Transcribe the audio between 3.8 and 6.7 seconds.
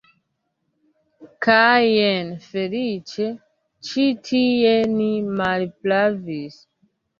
ĉi tie ni malpravis.